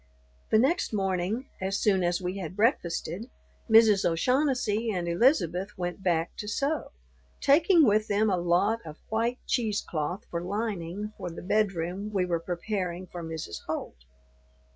[0.49, 3.29] The next morning, as soon as we had breakfasted,
[3.69, 4.03] Mrs.
[4.03, 6.91] O'Shaughnessy and Elizabeth went back to sew,
[7.39, 12.39] taking with them a lot of white cheesecloth for lining for the bedroom we were
[12.39, 13.61] preparing for Mrs.
[13.67, 14.05] Holt.